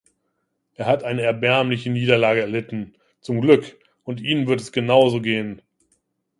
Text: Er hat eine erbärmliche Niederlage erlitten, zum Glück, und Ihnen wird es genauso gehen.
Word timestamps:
Er 0.73 0.87
hat 0.87 1.03
eine 1.03 1.21
erbärmliche 1.21 1.91
Niederlage 1.91 2.41
erlitten, 2.41 2.95
zum 3.19 3.39
Glück, 3.39 3.77
und 4.03 4.19
Ihnen 4.19 4.47
wird 4.47 4.59
es 4.59 4.71
genauso 4.71 5.21
gehen. 5.21 5.61